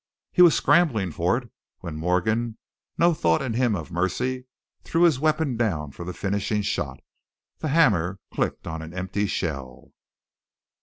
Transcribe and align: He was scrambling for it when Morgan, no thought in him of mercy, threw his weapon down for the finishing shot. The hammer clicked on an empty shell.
He 0.31 0.41
was 0.41 0.55
scrambling 0.55 1.11
for 1.11 1.37
it 1.37 1.51
when 1.81 1.95
Morgan, 1.95 2.57
no 2.97 3.13
thought 3.13 3.43
in 3.43 3.53
him 3.53 3.75
of 3.75 3.91
mercy, 3.91 4.47
threw 4.83 5.03
his 5.03 5.19
weapon 5.19 5.55
down 5.57 5.91
for 5.91 6.03
the 6.05 6.11
finishing 6.11 6.63
shot. 6.63 6.99
The 7.59 7.67
hammer 7.67 8.19
clicked 8.33 8.65
on 8.65 8.81
an 8.81 8.95
empty 8.95 9.27
shell. 9.27 9.93